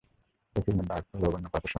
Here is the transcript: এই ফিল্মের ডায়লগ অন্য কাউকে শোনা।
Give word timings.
এই 0.55 0.61
ফিল্মের 0.65 0.85
ডায়লগ 0.85 1.33
অন্য 1.35 1.47
কাউকে 1.47 1.59
শোনা। 1.59 1.69